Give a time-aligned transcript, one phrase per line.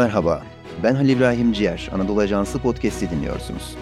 [0.00, 0.42] Merhaba,
[0.82, 3.76] ben Halil İbrahim Ciğer, Anadolu Ajansı Podcast'i dinliyorsunuz.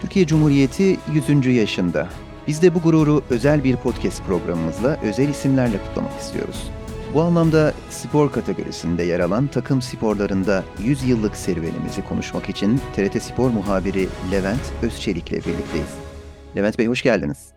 [0.00, 0.96] Türkiye Cumhuriyeti
[1.28, 1.46] 100.
[1.46, 2.08] yaşında.
[2.46, 6.70] Biz de bu gururu özel bir podcast programımızla özel isimlerle kutlamak istiyoruz.
[7.14, 13.50] Bu anlamda spor kategorisinde yer alan takım sporlarında 100 yıllık serüvenimizi konuşmak için TRT Spor
[13.50, 15.94] muhabiri Levent Özçelik ile birlikteyiz.
[16.56, 17.52] Levent Bey hoş geldiniz.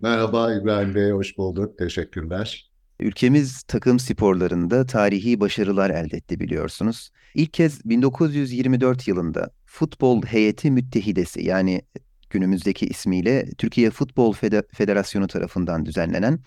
[0.00, 1.78] Merhaba İbrahim Bey, hoş bulduk.
[1.78, 2.65] Teşekkürler.
[3.00, 7.10] Ülkemiz takım sporlarında tarihi başarılar elde etti biliyorsunuz.
[7.34, 11.82] İlk kez 1924 yılında Futbol Heyeti Müttehidesi yani
[12.30, 14.32] günümüzdeki ismiyle Türkiye Futbol
[14.72, 16.40] Federasyonu tarafından düzenlenen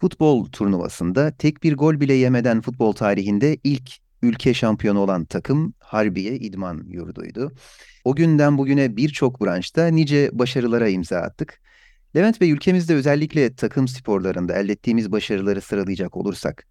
[0.00, 3.90] futbol turnuvasında tek bir gol bile yemeden futbol tarihinde ilk
[4.22, 7.52] ülke şampiyonu olan takım Harbiye İdman Yurdu'ydu.
[8.04, 11.60] O günden bugüne birçok branşta nice başarılara imza attık.
[12.16, 16.66] Levent Bey ülkemizde özellikle takım sporlarında elde ettiğimiz başarıları sıralayacak olursak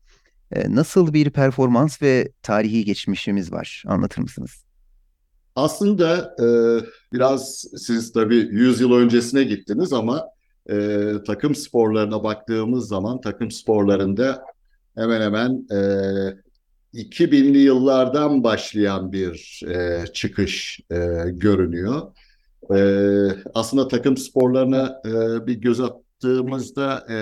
[0.51, 4.63] e, nasıl bir performans ve tarihi geçmişimiz var anlatır mısınız?
[5.55, 6.47] Aslında e,
[7.13, 10.25] biraz siz tabii 100 yıl öncesine gittiniz ama
[10.69, 14.43] e, takım sporlarına baktığımız zaman takım sporlarında
[14.95, 15.79] hemen hemen e,
[16.93, 19.61] 2000'li yıllardan başlayan bir
[20.13, 20.79] çıkış
[21.27, 22.01] görünüyor.
[22.75, 22.79] E,
[23.53, 27.15] aslında takım sporlarına e, bir göz attığımızda e,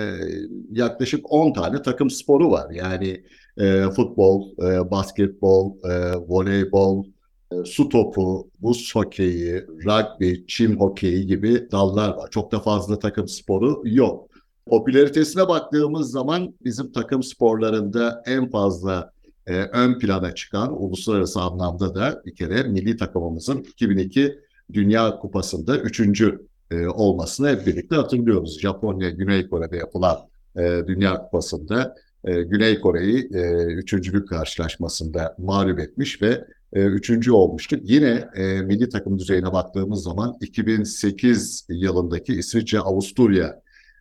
[0.70, 2.70] yaklaşık 10 tane takım sporu var.
[2.70, 3.24] Yani
[3.58, 7.04] e, futbol, e, basketbol, e, voleybol,
[7.52, 12.30] e, su topu, buz hokeyi, rugby, çim hokeyi gibi dallar var.
[12.30, 14.28] Çok da fazla takım sporu yok.
[14.66, 19.12] Popülaritesine baktığımız zaman bizim takım sporlarında en fazla
[19.46, 24.38] e, ön plana çıkan uluslararası anlamda da bir kere milli takımımızın 2002
[24.72, 28.60] Dünya Kupası'nda üçüncü e, olmasını hep birlikte hatırlıyoruz.
[28.60, 30.16] Japonya, Güney Kore'de yapılan
[30.56, 37.80] e, Dünya Kupası'nda e, Güney Kore'yi e, üçüncülük karşılaşmasında mağlup etmiş ve e, üçüncü olmuştuk.
[37.82, 43.60] Yine e, milli takım düzeyine baktığımız zaman 2008 yılındaki İsviçre-Avusturya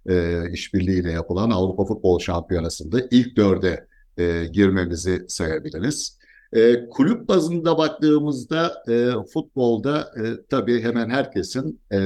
[0.09, 3.87] e, işbirliğiyle yapılan Avrupa Futbol Şampiyonası'nda ilk dörde
[4.17, 6.17] e, girmemizi sayabiliriz.
[6.53, 11.97] E, kulüp bazında baktığımızda e, futbolda e, tabii hemen herkesin e,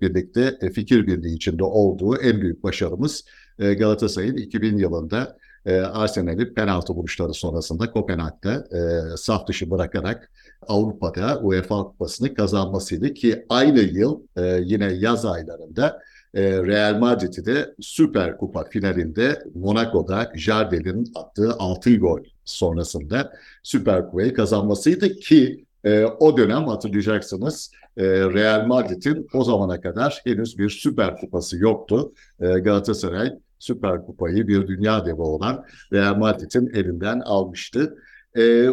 [0.00, 3.24] birlikte e, fikir birliği içinde olduğu en büyük başarımız
[3.58, 5.36] e, Galatasaray'ın 2000 yılında
[5.66, 10.30] e, Arsenal'i penaltı vuruşları sonrasında Kopenhag'da e, saf dışı bırakarak
[10.68, 16.00] Avrupa'da UEFA Kupası'nı kazanmasıydı ki aynı yıl e, yine yaz aylarında
[16.40, 23.32] Real Madrid'i de Süper Kupa finalinde Monaco'da Jardel'in attığı 6 gol sonrasında
[23.62, 30.58] Süper Kupayı kazanmasıydı ki e, o dönem hatırlayacaksınız e, Real Madrid'in o zamana kadar henüz
[30.58, 32.12] bir Süper Kupası yoktu.
[32.40, 37.96] E, Galatasaray Süper Kupayı bir dünya devi olan Real Madrid'in elinden almıştı.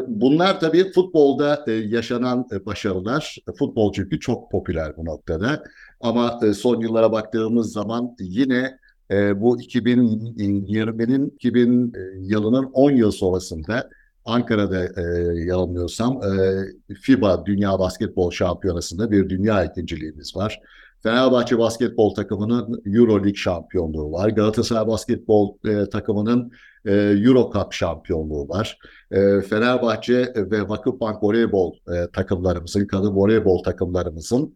[0.07, 3.37] Bunlar tabii futbolda yaşanan başarılar.
[3.59, 5.63] Futbol çünkü çok popüler bu noktada.
[6.03, 8.77] Ama e, son yıllara baktığımız zaman yine
[9.11, 13.89] e, bu 2020'nin 2000 yılının 10 yıl sonrasında
[14.25, 15.01] Ankara'da e,
[15.45, 20.59] yanılmıyorsam e, FIBA Dünya Basketbol Şampiyonası'nda bir dünya ikinciliğimiz var.
[21.03, 24.29] Fenerbahçe basketbol takımının Euro League şampiyonluğu var.
[24.29, 26.51] Galatasaray basketbol e, takımının
[26.85, 28.77] e, Euro Cup şampiyonluğu var.
[29.11, 34.55] E, Fenerbahçe ve Vakıfbank voleybol e, takımlarımızın, kadın voleybol takımlarımızın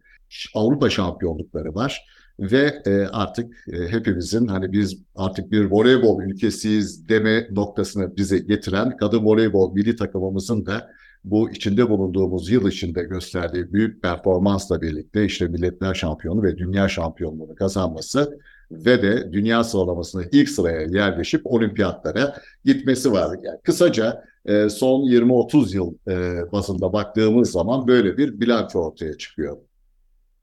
[0.54, 2.04] Avrupa şampiyonlukları var
[2.40, 8.96] ve e, artık e, hepimizin hani biz artık bir voleybol ülkesiyiz deme noktasını bize getiren
[8.96, 10.90] kadın voleybol milli takımımızın da
[11.24, 17.54] bu içinde bulunduğumuz yıl içinde gösterdiği büyük performansla birlikte işte Milletler Şampiyonu ve Dünya Şampiyonluğunu
[17.54, 18.38] kazanması
[18.70, 23.38] ve de dünya sıralamasında ilk sıraya yerleşip olimpiyatlara gitmesi var.
[23.42, 29.56] Yani kısaca e, son 20-30 yıl e, bazında baktığımız zaman böyle bir bilanço ortaya çıkıyor.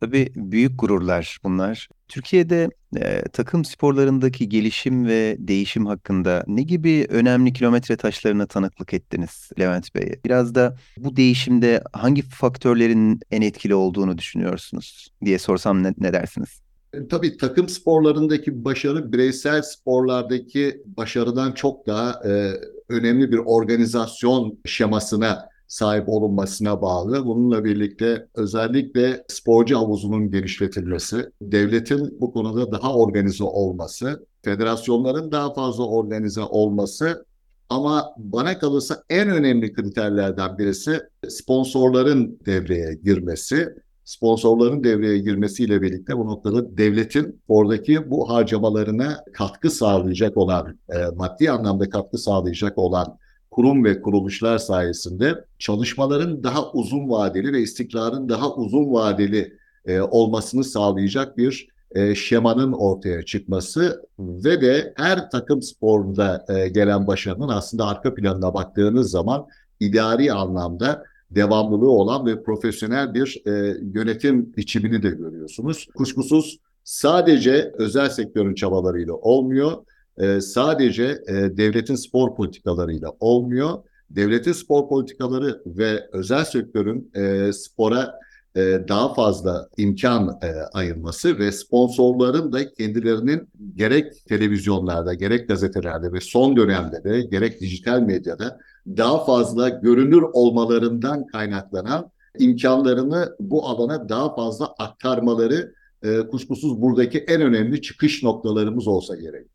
[0.06, 1.90] Tabii büyük gururlar bunlar.
[2.08, 9.50] Türkiye'de e, takım sporlarındaki gelişim ve değişim hakkında ne gibi önemli kilometre taşlarına tanıklık ettiniz
[9.60, 10.20] Levent Bey?
[10.26, 16.62] Biraz da bu değişimde hangi faktörlerin en etkili olduğunu düşünüyorsunuz diye sorsam ne, ne dersiniz?
[16.94, 22.54] E, tabii takım sporlarındaki başarı bireysel sporlardaki başarıdan çok daha e,
[22.90, 27.26] önemli bir organizasyon şemasına sahip olunmasına bağlı.
[27.26, 35.88] Bununla birlikte özellikle sporcu havuzunun genişletilmesi, devletin bu konuda daha organize olması, federasyonların daha fazla
[35.88, 37.26] organize olması
[37.70, 43.70] ama bana kalırsa en önemli kriterlerden birisi sponsorların devreye girmesi.
[44.06, 51.52] Sponsorların devreye girmesiyle birlikte bu noktada devletin oradaki bu harcamalarına katkı sağlayacak olan, e, maddi
[51.52, 53.18] anlamda katkı sağlayacak olan
[53.56, 60.64] kurum ve kuruluşlar sayesinde çalışmaların daha uzun vadeli ve istikrarın daha uzun vadeli e, olmasını
[60.64, 67.86] sağlayacak bir e, şemanın ortaya çıkması ve de her takım sporunda e, gelen başarının aslında
[67.86, 69.48] arka planına baktığınız zaman
[69.80, 73.52] idari anlamda devamlılığı olan ve profesyonel bir e,
[73.94, 75.88] yönetim biçimini de görüyorsunuz.
[75.96, 79.72] Kuşkusuz sadece özel sektörün çabalarıyla olmuyor,
[80.18, 83.78] e, sadece e, devletin spor politikalarıyla olmuyor.
[84.10, 88.20] Devletin spor politikaları ve özel sektörün e, spora
[88.56, 96.22] e, daha fazla imkan e, ayırması ve sponsorların da kendilerinin gerek televizyonlarda, gerek gazetelerde ve
[96.22, 104.36] son dönemde de gerek dijital medyada daha fazla görünür olmalarından kaynaklanan imkanlarını bu alana daha
[104.36, 105.74] fazla aktarmaları
[106.04, 109.55] e, kuşkusuz buradaki en önemli çıkış noktalarımız olsa gerek.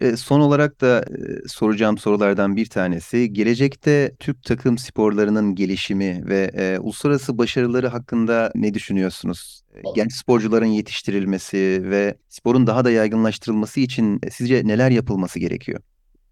[0.00, 6.50] E, son olarak da e, soracağım sorulardan bir tanesi, gelecekte Türk takım sporlarının gelişimi ve
[6.54, 9.62] e, uluslararası başarıları hakkında ne düşünüyorsunuz?
[9.74, 15.80] E, Genç sporcuların yetiştirilmesi ve sporun daha da yaygınlaştırılması için sizce neler yapılması gerekiyor?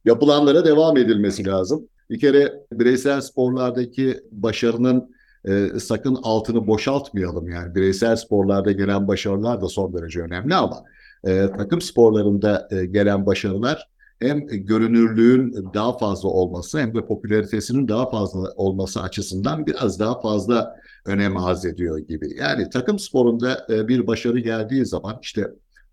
[0.05, 1.88] Yapılanlara devam edilmesi lazım.
[2.11, 5.11] Bir kere bireysel sporlardaki başarının
[5.44, 7.49] e, sakın altını boşaltmayalım.
[7.49, 10.85] Yani bireysel sporlarda gelen başarılar da son derece önemli ama
[11.25, 13.88] e, takım sporlarında e, gelen başarılar
[14.20, 20.76] hem görünürlüğün daha fazla olması hem de popülaritesinin daha fazla olması açısından biraz daha fazla
[21.06, 22.37] önem arz ediyor gibi.
[22.38, 25.47] Yani takım sporunda e, bir başarı geldiği zaman işte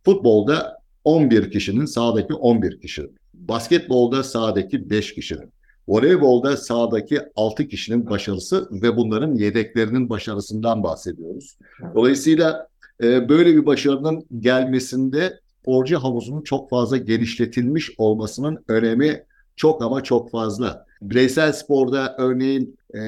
[0.05, 5.53] futbolda 11 kişinin sahadaki 11 kişi, basketbolda sahadaki 5 kişinin,
[5.87, 11.57] voleybolda sahadaki 6 kişinin başarısı ve bunların yedeklerinin başarısından bahsediyoruz.
[11.95, 12.67] Dolayısıyla
[13.03, 19.23] e, böyle bir başarının gelmesinde sporcu havuzunun çok fazla genişletilmiş olmasının önemi
[19.55, 20.85] çok ama çok fazla.
[21.01, 22.99] Bireysel sporda örneğin e,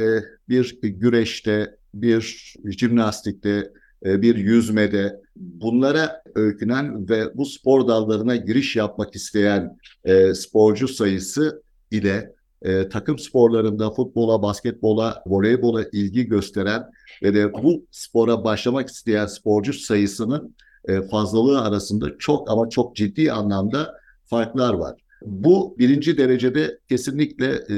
[0.49, 3.71] bir güreşte, bir jimnastikte,
[4.05, 11.61] e, bir yüzmede bunlara öykünen ve bu spor dallarına giriş yapmak isteyen e, sporcu sayısı
[11.91, 16.83] ile e, takım sporlarında futbola, basketbola, voleybola ilgi gösteren
[17.23, 20.55] ve de bu spora başlamak isteyen sporcu sayısının
[20.87, 25.01] e, fazlalığı arasında çok ama çok ciddi anlamda farklar var.
[25.21, 27.75] Bu birinci derecede kesinlikle e,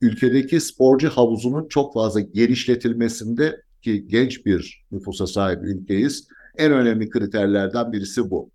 [0.00, 6.28] ülkedeki sporcu havuzunun çok fazla genişletilmesinde ki genç bir nüfusa sahip ülkeyiz.
[6.58, 8.50] En önemli kriterlerden birisi bu.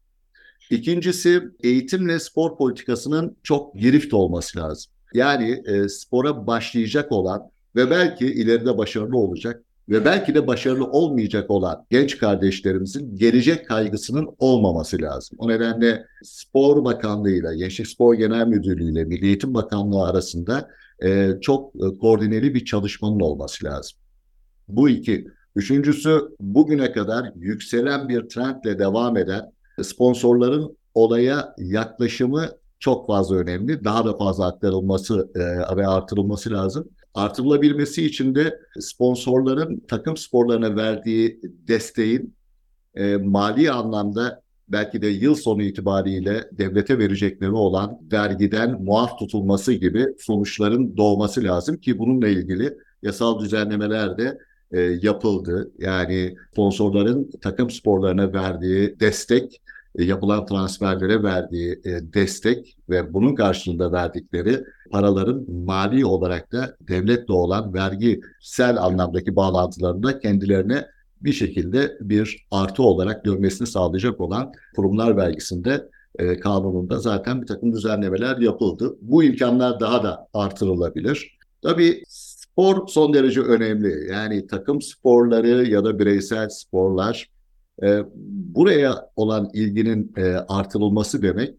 [0.70, 4.92] İkincisi eğitimle spor politikasının çok girift olması lazım.
[5.14, 11.52] Yani e, spora başlayacak olan ve belki ileride başarılı olacak ve belki de başarılı olmayacak
[11.52, 15.38] olan genç kardeşlerimizin gelecek kaygısının olmaması lazım.
[15.40, 20.70] O nedenle Spor Bakanlığı ile Gençlik Spor Genel Müdürlüğü ile Milli Eğitim Bakanlığı arasında
[21.04, 23.98] e, çok e, koordineli bir çalışmanın olması lazım.
[24.68, 25.28] Bu iki.
[25.56, 29.52] Üçüncüsü bugüne kadar yükselen bir trendle devam eden
[29.82, 32.50] sponsorların olaya yaklaşımı
[32.84, 33.84] çok fazla önemli.
[33.84, 36.90] Daha da fazla aktarılması e, ve artırılması lazım.
[37.14, 42.36] Artırılabilmesi için de sponsorların takım sporlarına verdiği desteğin
[42.96, 50.06] e, mali anlamda belki de yıl sonu itibariyle devlete verecekleri olan vergiden muaf tutulması gibi
[50.20, 54.38] sonuçların doğması lazım ki bununla ilgili yasal düzenlemeler de
[54.72, 55.72] e, yapıldı.
[55.78, 59.62] Yani sponsorların takım sporlarına verdiği destek
[59.98, 67.74] yapılan transferlere verdiği e, destek ve bunun karşılığında verdikleri paraların mali olarak da devletle olan
[67.74, 70.86] vergisel anlamdaki bağlantılarında kendilerine
[71.22, 77.74] bir şekilde bir artı olarak dönmesini sağlayacak olan kurumlar vergisinde e, kanununda zaten bir takım
[77.74, 78.96] düzenlemeler yapıldı.
[79.02, 81.38] Bu imkanlar daha da artırılabilir.
[81.62, 84.12] Tabii spor son derece önemli.
[84.12, 87.30] Yani takım sporları ya da bireysel sporlar
[87.84, 88.04] e,
[88.56, 91.56] buraya olan ilginin e, artırılması demek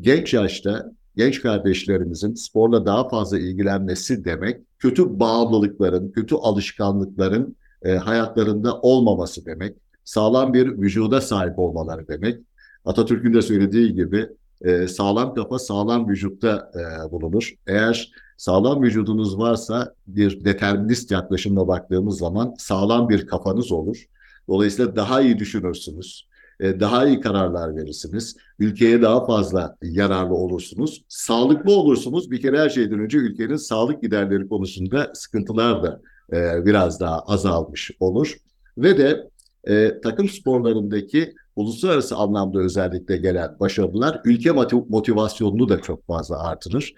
[0.00, 8.80] genç yaşta genç kardeşlerimizin sporla daha fazla ilgilenmesi demek kötü bağımlılıkların, kötü alışkanlıkların e, hayatlarında
[8.80, 9.76] olmaması demek.
[10.04, 12.40] Sağlam bir vücuda sahip olmaları demek.
[12.84, 14.28] Atatürk'ün de söylediği gibi
[14.60, 17.54] e, sağlam kafa sağlam vücutta e, bulunur.
[17.66, 24.06] Eğer sağlam vücudunuz varsa bir determinist yaklaşımla baktığımız zaman sağlam bir kafanız olur.
[24.48, 26.26] Dolayısıyla daha iyi düşünürsünüz.
[26.60, 28.36] E, daha iyi kararlar verirsiniz.
[28.58, 31.04] Ülkeye daha fazla yararlı olursunuz.
[31.08, 32.30] Sağlıklı olursunuz.
[32.30, 36.00] Bir kere her şeyden önce ülkenin sağlık giderleri konusunda sıkıntılar da
[36.32, 38.36] e, biraz daha azalmış olur.
[38.78, 39.30] Ve de
[39.64, 44.50] e, takım sporlarındaki uluslararası anlamda özellikle gelen başarılar ülke
[44.88, 46.94] motivasyonunu da çok fazla artırır.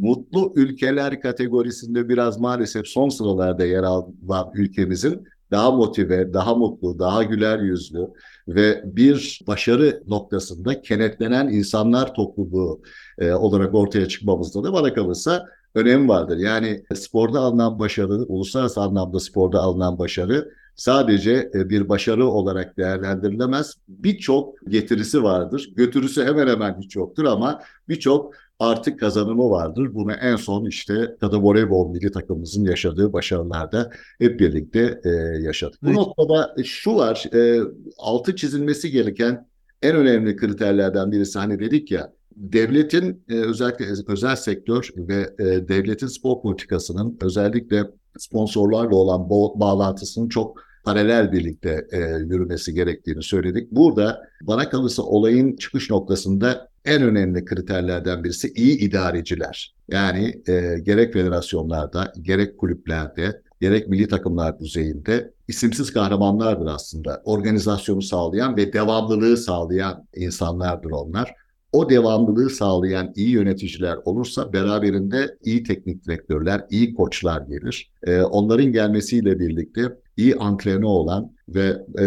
[0.00, 7.22] Mutlu ülkeler kategorisinde biraz maalesef son sıralarda yer alan ülkemizin daha motive, daha mutlu, daha
[7.22, 8.08] güler yüzlü
[8.48, 12.82] ve bir başarı noktasında kenetlenen insanlar topluluğu
[13.18, 16.36] e, olarak ortaya çıkmamızda da bana kalırsa önem vardır.
[16.36, 23.74] Yani sporda alınan başarı, uluslararası anlamda sporda alınan başarı sadece e, bir başarı olarak değerlendirilemez.
[23.88, 25.70] Birçok getirisi vardır.
[25.76, 29.94] Götürüsü hemen hemen hiç yoktur ama birçok artık kazanımı vardır.
[29.94, 35.08] Bunu en son işte kadın voleybol milli takımımızın yaşadığı başarılarda hep birlikte e,
[35.42, 35.78] yaşadık.
[35.84, 35.94] Evet.
[35.94, 37.60] Bu noktada şu var, e,
[37.98, 39.48] altı çizilmesi gereken
[39.82, 46.06] en önemli kriterlerden birisi hani dedik ya devletin e, özellikle özel sektör ve e, devletin
[46.06, 47.84] spor politikasının özellikle
[48.18, 53.72] sponsorlarla olan bağlantısının çok paralel birlikte e, yürümesi gerektiğini söyledik.
[53.72, 59.74] Burada bana kalırsa olayın çıkış noktasında en önemli kriterlerden birisi iyi idareciler.
[59.88, 67.22] Yani e, gerek federasyonlarda, gerek kulüplerde, gerek milli takımlar düzeyinde isimsiz kahramanlardır aslında.
[67.24, 71.34] Organizasyonu sağlayan ve devamlılığı sağlayan insanlardır onlar
[71.72, 77.90] o devamlılığı sağlayan iyi yöneticiler olursa beraberinde iyi teknik direktörler, iyi koçlar gelir.
[78.06, 79.82] E, onların gelmesiyle birlikte
[80.16, 82.04] iyi antrenör olan ve e,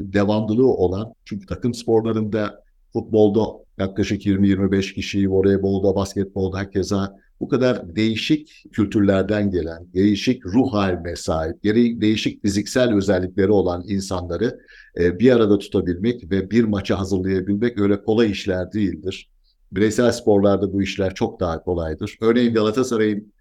[0.00, 2.62] devamlılığı olan çünkü takım sporlarında
[2.92, 3.40] futbolda
[3.78, 6.96] yaklaşık 20-25 kişi, voleybolda, basketbolda herkese
[7.40, 11.64] bu kadar değişik kültürlerden gelen, değişik ruh haline sahip,
[12.00, 14.60] değişik fiziksel özellikleri olan insanları
[14.98, 19.30] e, bir arada tutabilmek ve bir maça hazırlayabilmek öyle kolay işler değildir.
[19.72, 22.18] Bireysel sporlarda bu işler çok daha kolaydır.
[22.20, 23.32] Örneğin Galatasaray'ın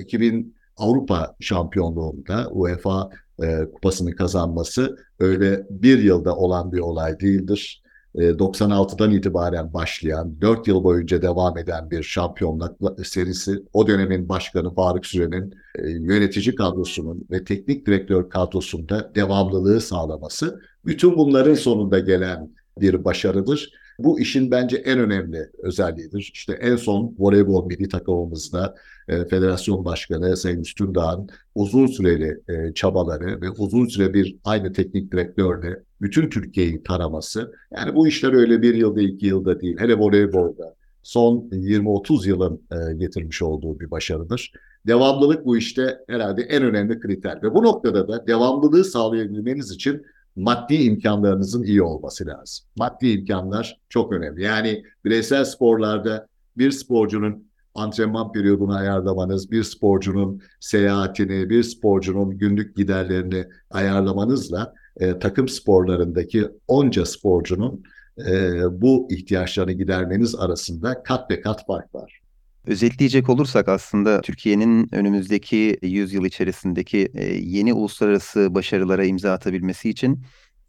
[0.00, 0.44] 2000 e,
[0.76, 3.10] Avrupa şampiyonluğunda UEFA
[3.42, 7.82] e, kupasını kazanması öyle bir yılda olan bir olay değildir.
[8.14, 15.06] 96'dan itibaren başlayan, 4 yıl boyunca devam eden bir şampiyonluk serisi, o dönemin başkanı Faruk
[15.06, 22.50] Süren'in yönetici kadrosunun ve teknik direktör kadrosunda devamlılığı sağlaması bütün bunların sonunda gelen
[22.80, 23.70] bir başarıdır.
[23.98, 26.30] Bu işin bence en önemli özelliğidir.
[26.34, 28.74] İşte en son voleybol milli takımımızda
[29.08, 35.12] e, federasyon başkanı Sayın Üstündağ'ın uzun süreli e, çabaları ve uzun süre bir aynı teknik
[35.12, 37.52] direktörle bütün Türkiye'yi taraması.
[37.76, 39.76] Yani bu işler öyle bir yılda iki yılda değil.
[39.78, 44.52] Hele voleybolda son 20-30 yılın e, getirmiş olduğu bir başarıdır.
[44.86, 50.02] Devamlılık bu işte herhalde en önemli kriter ve bu noktada da devamlılığı sağlayabilmeniz için
[50.38, 52.66] maddi imkanlarınızın iyi olması lazım.
[52.76, 54.42] Maddi imkanlar çok önemli.
[54.42, 56.26] Yani bireysel sporlarda
[56.56, 65.48] bir sporcunun antrenman periyodunu ayarlamanız, bir sporcunun seyahatini, bir sporcunun günlük giderlerini ayarlamanızla e, takım
[65.48, 67.82] sporlarındaki onca sporcunun
[68.26, 72.20] e, bu ihtiyaçlarını gidermeniz arasında kat ve kat fark var.
[72.68, 80.22] Özetleyecek olursak aslında Türkiye'nin önümüzdeki 100 yıl içerisindeki e, yeni uluslararası başarılara imza atabilmesi için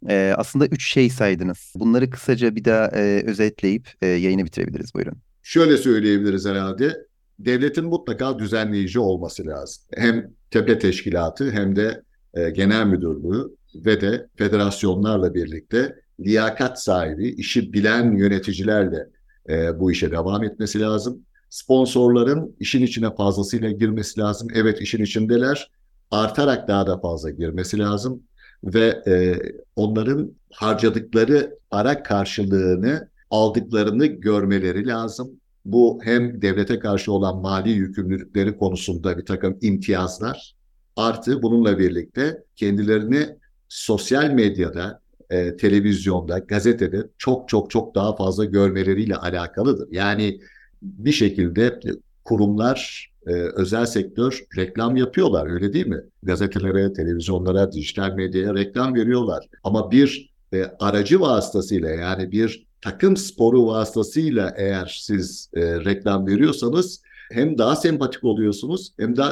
[0.08, 1.72] e, aslında üç şey saydınız.
[1.76, 4.94] Bunları kısaca bir daha e, özetleyip yayını bitirebiliriz.
[4.94, 5.14] Buyurun.
[5.42, 6.96] Şöyle söyleyebiliriz herhalde.
[7.38, 9.84] Devletin mutlaka düzenleyici olması lazım.
[9.94, 12.02] Hem tepe teşkilatı hem de
[12.52, 19.06] genel müdürlüğü ve de federasyonlarla birlikte liyakat sahibi, işi bilen yöneticilerle
[19.80, 24.48] bu işe devam etmesi lazım sponsorların işin içine fazlasıyla girmesi lazım.
[24.54, 25.70] Evet işin içindeler.
[26.10, 28.22] Artarak daha da fazla girmesi lazım
[28.64, 29.38] ve e,
[29.76, 35.30] onların harcadıkları para karşılığını aldıklarını görmeleri lazım.
[35.64, 40.54] Bu hem devlete karşı olan mali yükümlülükleri konusunda bir takım imtiyazlar
[40.96, 43.26] artı bununla birlikte kendilerini
[43.68, 49.88] sosyal medyada, e, televizyonda, gazetede çok çok çok daha fazla görmeleriyle alakalıdır.
[49.90, 50.40] Yani
[50.82, 51.80] bir şekilde
[52.24, 56.00] kurumlar, e, özel sektör reklam yapıyorlar öyle değil mi?
[56.22, 59.48] Gazetelere, televizyonlara, dijital medyaya reklam veriyorlar.
[59.64, 67.02] Ama bir e, aracı vasıtasıyla yani bir takım sporu vasıtasıyla eğer siz e, reklam veriyorsanız
[67.32, 69.22] hem daha sempatik oluyorsunuz hem de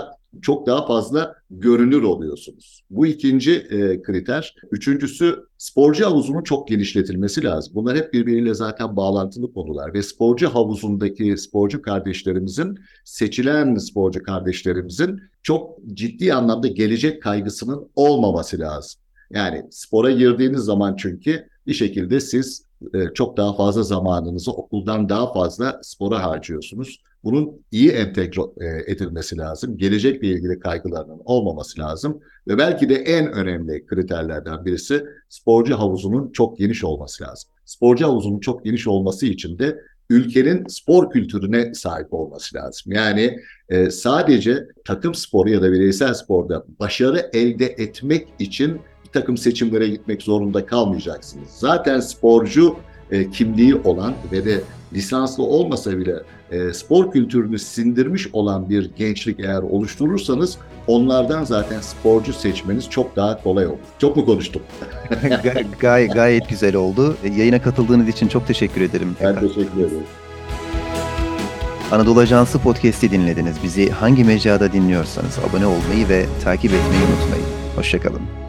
[0.43, 2.83] çok daha fazla görünür oluyorsunuz.
[2.91, 4.55] Bu ikinci e, kriter.
[4.71, 7.73] Üçüncüsü sporcu havuzunun çok genişletilmesi lazım.
[7.75, 15.79] Bunlar hep birbiriyle zaten bağlantılı konular ve sporcu havuzundaki sporcu kardeşlerimizin, seçilen sporcu kardeşlerimizin çok
[15.95, 19.01] ciddi anlamda gelecek kaygısının olmaması lazım.
[19.31, 25.33] Yani spora girdiğiniz zaman çünkü bir şekilde siz e, çok daha fazla zamanınızı okuldan daha
[25.33, 27.03] fazla spora harcıyorsunuz.
[27.29, 29.77] Bunun iyi entegre e, edilmesi lazım.
[29.77, 32.21] Gelecekle ilgili kaygılarının olmaması lazım.
[32.49, 37.51] Ve belki de en önemli kriterlerden birisi sporcu havuzunun çok geniş olması lazım.
[37.65, 39.79] Sporcu havuzunun çok geniş olması için de
[40.11, 42.93] ülkenin spor kültürüne sahip olması lazım.
[42.93, 49.37] Yani e, sadece takım sporu ya da bireysel sporda başarı elde etmek için bir takım
[49.37, 51.49] seçimlere gitmek zorunda kalmayacaksınız.
[51.59, 52.77] Zaten sporcu
[53.11, 54.61] e, kimliği olan ve de
[54.93, 56.15] lisanslı olmasa bile
[56.51, 63.43] e, spor kültürünü sindirmiş olan bir gençlik eğer oluşturursanız onlardan zaten sporcu seçmeniz çok daha
[63.43, 63.77] kolay olur.
[63.99, 64.63] Çok mu konuştum?
[65.43, 67.17] Gay- gay- gayet güzel oldu.
[67.25, 69.17] E, Yayına katıldığınız için çok teşekkür ederim.
[69.23, 70.03] Ben teşekkür ederim.
[71.93, 73.57] Anadolu Ajansı Podcast'i dinlediniz.
[73.63, 77.47] Bizi hangi mecrada dinliyorsanız abone olmayı ve takip etmeyi unutmayın.
[77.77, 78.48] Hoşçakalın.